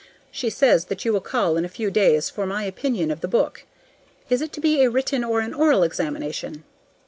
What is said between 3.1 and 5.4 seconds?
of the book. Is it to be a written